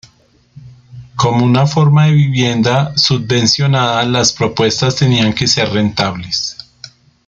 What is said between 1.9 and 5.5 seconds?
de vivienda subvencionada, las propuestas tenían que